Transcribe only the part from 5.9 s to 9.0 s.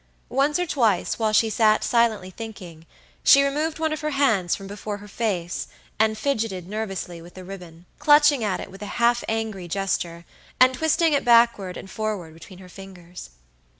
and fidgeted nervously with the ribbon, clutching at it with a